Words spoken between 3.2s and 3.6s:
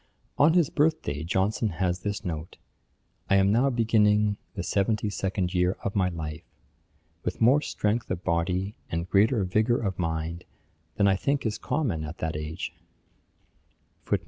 'I am